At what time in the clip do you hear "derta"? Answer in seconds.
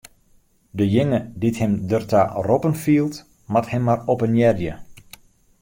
1.89-2.21